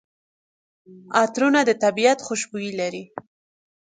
عطرونه 1.21 1.59
د 1.65 1.71
طبیعت 1.83 2.19
خوشبويي 2.27 2.71
لري. 2.79 3.03